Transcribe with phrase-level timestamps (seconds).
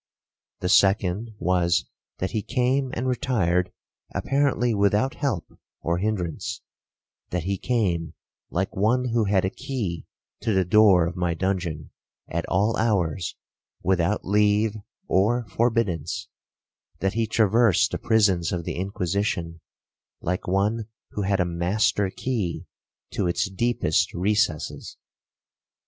[0.61, 1.85] The second was,
[2.17, 3.71] that he came and retired
[4.15, 8.15] apparently without help or hindrance,—that he came,
[8.49, 10.07] like one who had a key
[10.39, 11.91] to the door of my dungeon,
[12.27, 13.35] at all hours,
[13.83, 14.73] without leave
[15.07, 19.61] or forbiddance,—that he traversed the prisons of the Inquisition,
[20.19, 22.65] like one who had a master key
[23.11, 24.97] to its deepest recesses.